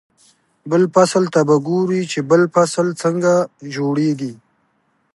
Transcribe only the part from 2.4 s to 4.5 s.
فصل څنګه جوړېږي.